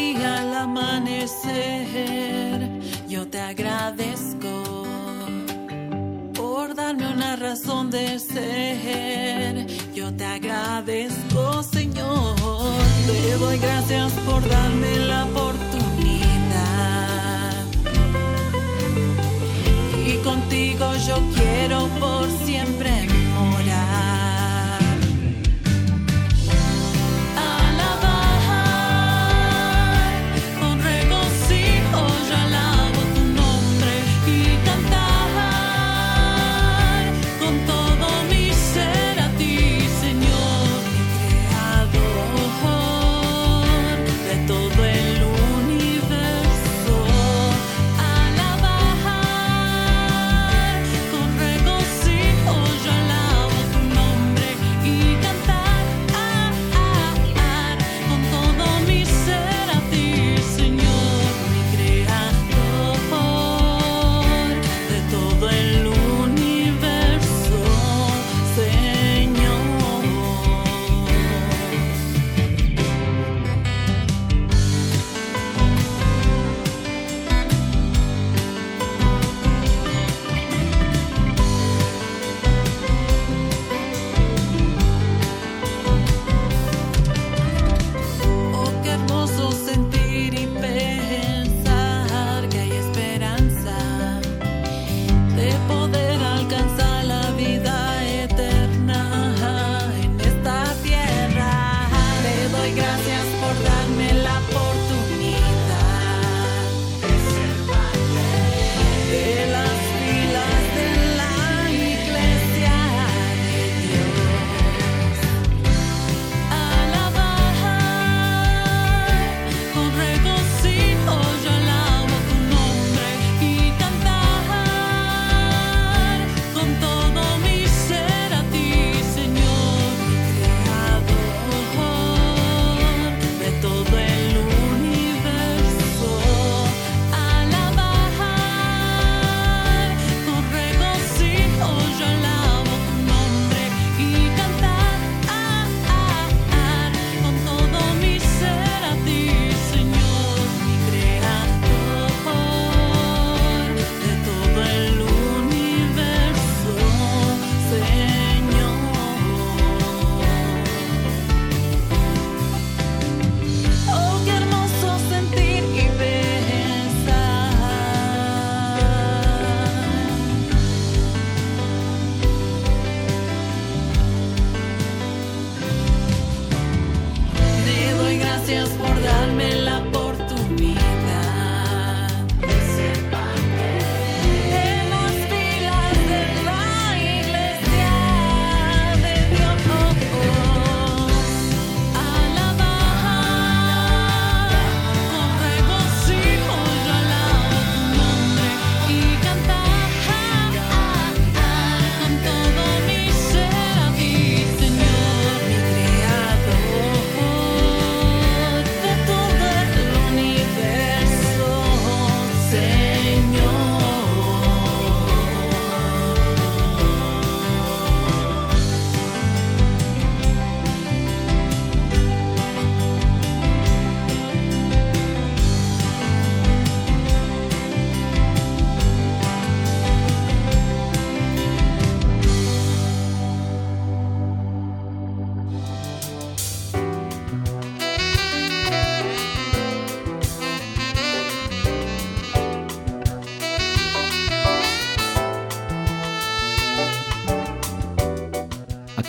[0.00, 1.90] día al amanecer,
[3.08, 4.52] yo te agradezco
[6.34, 9.66] por darme una razón de ser.
[9.94, 12.36] Yo te agradezco, Señor.
[13.06, 15.90] Te doy gracias por darme la oportunidad.
[20.06, 22.99] Y contigo yo quiero por siempre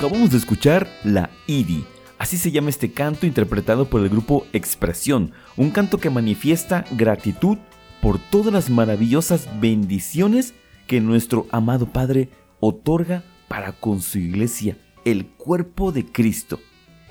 [0.02, 1.86] Acabamos de escuchar La IDI.
[2.18, 7.60] Así se llama este canto interpretado por el grupo Expresión, un canto que manifiesta gratitud
[8.02, 10.56] por todas las maravillosas bendiciones
[10.88, 14.76] que nuestro amado Padre otorga para con su iglesia,
[15.06, 16.60] el cuerpo de Cristo.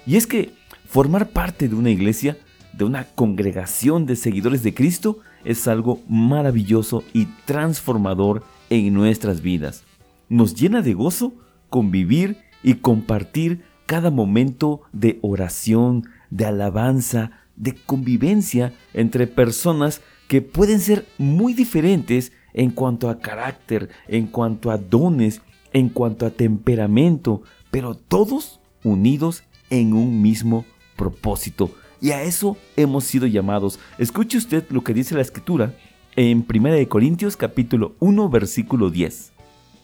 [0.05, 0.53] Y es que
[0.85, 2.39] formar parte de una iglesia,
[2.73, 9.85] de una congregación de seguidores de Cristo, es algo maravilloso y transformador en nuestras vidas.
[10.29, 11.35] Nos llena de gozo
[11.69, 20.81] convivir y compartir cada momento de oración, de alabanza, de convivencia entre personas que pueden
[20.81, 25.43] ser muy diferentes en cuanto a carácter, en cuanto a dones,
[25.73, 30.65] en cuanto a temperamento, pero todos unidos en un mismo
[30.97, 31.71] propósito,
[32.03, 33.79] Y a eso hemos sido llamados.
[33.99, 35.75] Escuche usted lo que dice la escritura
[36.17, 39.33] en 1 Corintios capítulo 1 versículo 10.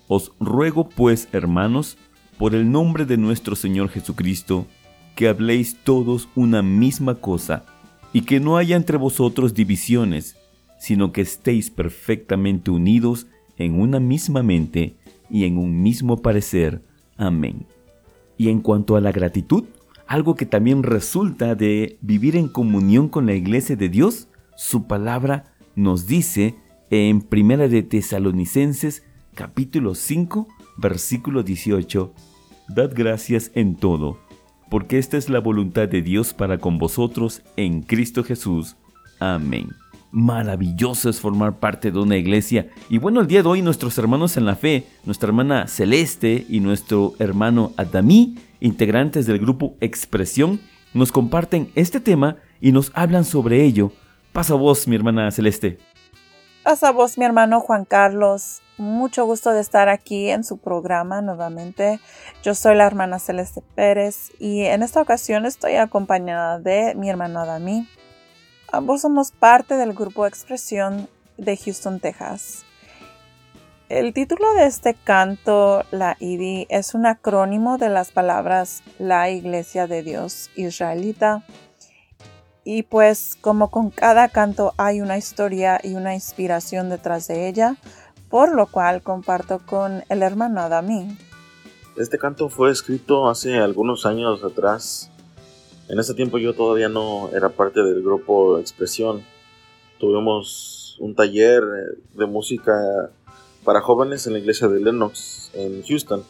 [0.09, 1.99] Os ruego pues, hermanos,
[2.39, 4.67] por el nombre de nuestro Señor Jesucristo,
[5.15, 7.65] que habléis todos una misma cosa,
[8.13, 10.37] y que no haya entre vosotros divisiones,
[10.79, 14.97] sino que estéis perfectamente unidos en una misma mente
[15.31, 16.83] y en un mismo parecer.
[17.17, 17.67] Amén.
[18.37, 19.65] Y en cuanto a la gratitud,
[20.07, 25.53] algo que también resulta de vivir en comunión con la iglesia de Dios, su palabra
[25.75, 26.55] nos dice
[26.91, 29.03] en Primera de Tesalonicenses
[29.35, 30.47] capítulo 5,
[30.79, 32.15] versículo 18,
[32.69, 34.19] Dad gracias en todo,
[34.69, 38.77] porque esta es la voluntad de Dios para con vosotros en Cristo Jesús.
[39.21, 39.69] Amén.
[40.11, 42.69] Maravilloso es formar parte de una iglesia.
[42.89, 46.61] Y bueno, el día de hoy nuestros hermanos en la fe, nuestra hermana Celeste y
[46.61, 50.61] nuestro hermano Adamí, integrantes del grupo Expresión,
[50.93, 53.93] nos comparten este tema y nos hablan sobre ello.
[54.33, 55.79] Pasa vos, mi hermana Celeste.
[56.65, 58.63] Pasa vos, mi hermano Juan Carlos.
[58.79, 61.99] Mucho gusto de estar aquí en su programa nuevamente.
[62.43, 67.41] Yo soy la hermana Celeste Pérez y en esta ocasión estoy acompañada de mi hermano
[67.41, 67.89] Adamí.
[68.71, 71.09] Ambos somos parte del grupo Expresión
[71.39, 72.67] de Houston, Texas.
[73.89, 79.87] El título de este canto, la IDI, es un acrónimo de las palabras La Iglesia
[79.87, 81.45] de Dios Israelita.
[82.65, 87.77] Y pues como con cada canto hay una historia y una inspiración detrás de ella,
[88.37, 91.17] por lo cual comparto con el hermano Adamí.
[91.97, 95.11] Este canto fue escrito hace algunos años atrás.
[95.89, 99.25] En ese tiempo yo todavía no era parte del grupo Expresión.
[99.99, 101.63] Tuvimos un taller
[102.13, 102.75] de música
[103.65, 106.23] para jóvenes en la iglesia de Lennox en Houston.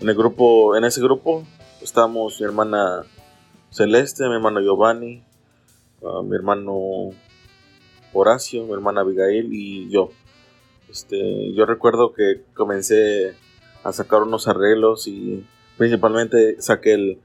[0.00, 1.44] En el grupo, en ese grupo
[1.82, 3.04] estábamos mi hermana
[3.70, 5.22] Celeste, mi hermano Giovanni,
[6.04, 7.10] ah, mi hermano
[8.12, 10.10] Horacio, mi hermana Abigail y yo.
[10.88, 13.34] Este, yo recuerdo que comencé
[13.82, 15.46] a sacar unos arreglos y
[15.76, 17.20] principalmente saqué el,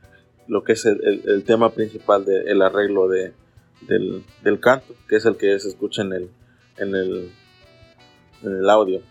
[0.48, 3.34] lo que es el, tema principal del arreglo de,
[3.82, 6.30] del, canto, que es el que se escucha en el,
[6.78, 7.32] en el,
[8.44, 9.02] en el audio.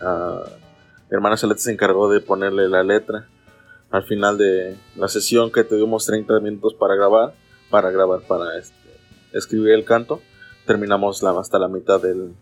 [0.00, 3.28] Mi hermana Celeste se encargó de ponerle la letra
[3.90, 7.34] al final de la sesión que tuvimos 30 minutos para grabar,
[7.70, 8.74] para grabar, para este,
[9.32, 10.20] escribir el canto.
[10.66, 12.34] Terminamos hasta la mitad del,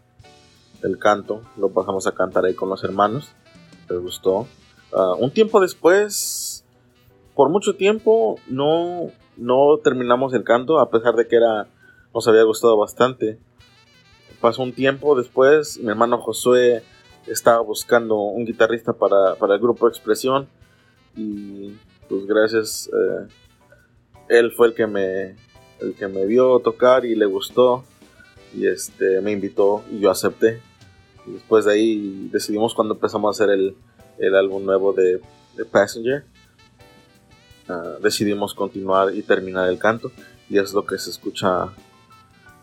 [0.83, 3.33] del, canto, lo pasamos a cantar ahí con los hermanos,
[3.89, 4.47] les gustó.
[4.93, 6.65] Uh, un tiempo después,
[7.35, 11.69] por mucho tiempo, no, no terminamos el canto, a pesar de que era,
[12.13, 13.39] nos había gustado bastante
[14.41, 16.83] pasó un tiempo después, mi hermano Josué
[17.27, 20.49] estaba buscando un guitarrista para, el grupo Expresión
[21.15, 21.75] y
[22.09, 23.29] pues gracias, eh,
[24.29, 25.37] él fue el que me
[25.81, 27.85] el que me vio tocar y le gustó
[28.55, 30.61] y este me invitó y yo acepté.
[31.27, 35.21] Después de ahí decidimos cuando empezamos a hacer el, álbum nuevo de,
[35.71, 36.25] Passenger.
[37.69, 40.11] Ah, decidimos continuar y terminar el canto
[40.49, 41.69] y es lo que se escucha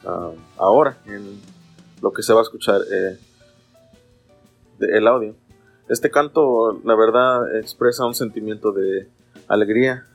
[0.06, 1.40] ah, ahora en,
[2.02, 3.18] lo que se va a escuchar eh,
[4.80, 5.36] el audio.
[5.90, 9.08] Este canto, la verdad, expresa un sentimiento de
[9.48, 10.06] alegría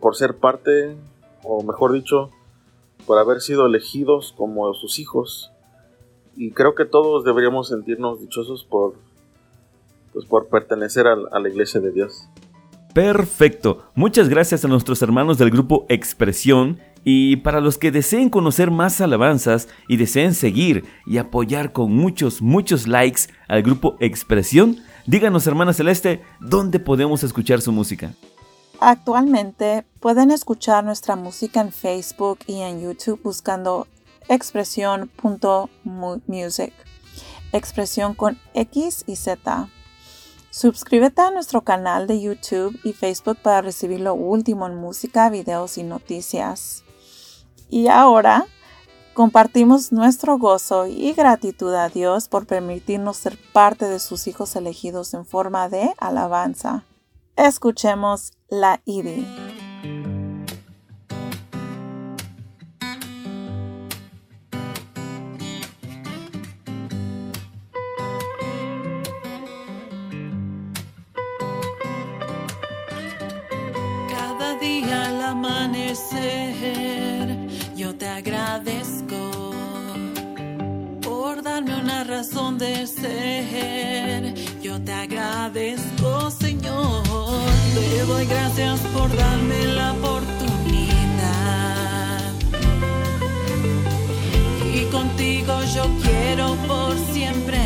[0.00, 0.96] por ser parte,
[1.42, 2.30] o mejor dicho,
[3.06, 5.52] por haber sido elegidos como sus hijos.
[6.36, 8.94] Y creo que todos deberíamos sentirnos dichosos por,
[10.12, 12.28] pues, por pertenecer a la iglesia de Dios.
[12.92, 13.84] Perfecto.
[13.94, 19.00] Muchas gracias a nuestros hermanos del grupo Expresión y para los que deseen conocer más
[19.00, 25.72] alabanzas y deseen seguir y apoyar con muchos, muchos likes al grupo Expresión, díganos hermana
[25.72, 28.12] Celeste, ¿dónde podemos escuchar su música?
[28.78, 33.86] Actualmente pueden escuchar nuestra música en Facebook y en YouTube buscando
[34.28, 36.72] expresión.music.
[37.52, 39.68] Expresión con X y Z.
[40.50, 45.78] Suscríbete a nuestro canal de YouTube y Facebook para recibir lo último en música, videos
[45.78, 46.84] y noticias.
[47.70, 48.44] Y ahora
[49.14, 55.14] compartimos nuestro gozo y gratitud a Dios por permitirnos ser parte de sus hijos elegidos
[55.14, 56.84] en forma de alabanza.
[57.36, 59.41] Escuchemos la IDI.
[84.62, 87.02] Yo te agradezco, Señor.
[87.74, 90.22] Te doy gracias por darme la oportunidad.
[94.72, 97.61] Y contigo yo quiero por siempre.